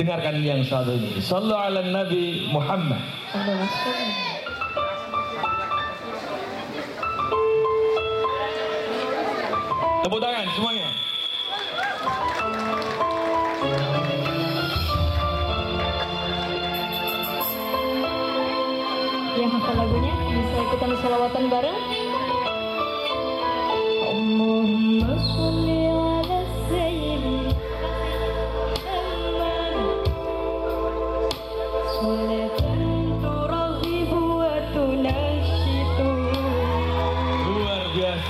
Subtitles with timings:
[0.00, 1.20] Dengarkan yang satu ini.
[1.20, 3.04] Sallu ala Nabi Muhammad.
[10.00, 10.88] Tepuk tangan semuanya.
[19.36, 21.78] Yang hafal lagunya bisa ikutan selawatan bareng.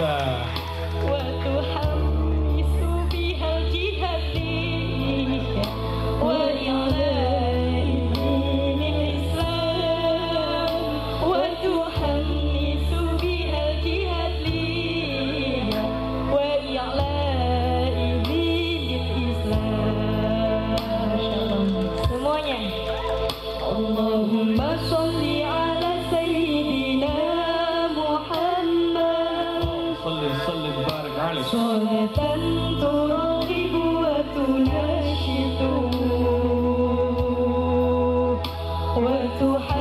[0.01, 0.60] Papa.
[30.11, 32.07] صلي صلي تبارك عليك صلاة
[32.81, 35.61] تراغب وتناشد
[38.97, 39.80] وتحب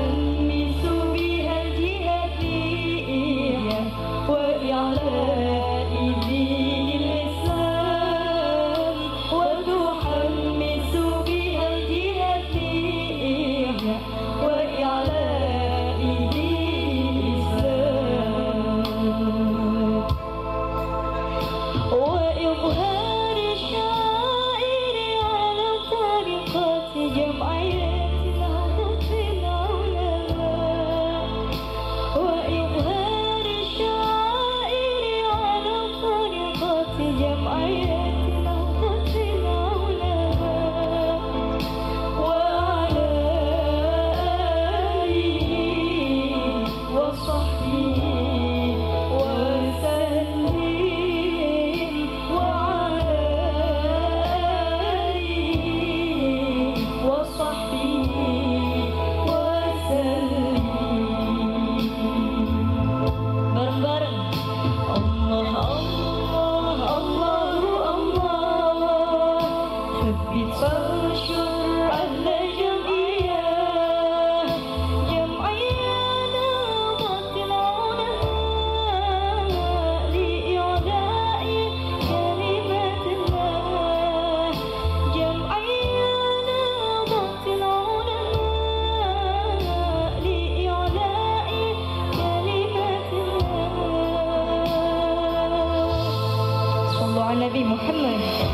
[97.69, 98.48] Muhammad.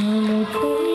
[0.00, 0.87] 那么多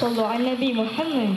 [0.00, 1.28] صلوا على النبي محمد.